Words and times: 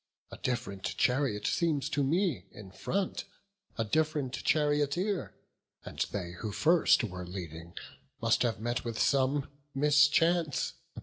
A 0.31 0.37
diff'rent 0.39 0.81
chariot 0.83 1.45
seems 1.45 1.87
to 1.89 2.01
me 2.03 2.47
in 2.49 2.71
front, 2.71 3.25
A 3.77 3.85
diff'rent 3.85 4.33
charioteer; 4.33 5.35
and 5.85 5.99
they 6.11 6.31
who 6.39 6.51
first 6.51 7.03
Were 7.03 7.27
leading, 7.27 7.75
must 8.19 8.41
have 8.41 8.59
met 8.59 8.83
with 8.83 8.97
some 8.97 9.47
mischance. 9.75 10.73